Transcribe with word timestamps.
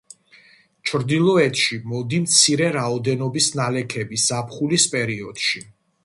ჩრდილოეთში 0.91 1.75
მოდი 1.91 2.21
მცირე 2.23 2.69
რაოდენობის 2.77 3.49
ნალექები 3.59 4.19
ზაფხულის 4.23 4.87
პერიოდში. 4.95 5.63